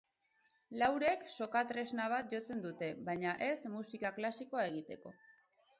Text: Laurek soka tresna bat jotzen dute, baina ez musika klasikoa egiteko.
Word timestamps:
Laurek 0.83 1.25
soka 1.33 1.61
tresna 1.73 2.07
bat 2.15 2.33
jotzen 2.37 2.65
dute, 2.65 2.91
baina 3.11 3.35
ez 3.51 3.55
musika 3.79 4.15
klasikoa 4.19 4.67
egiteko. 4.73 5.17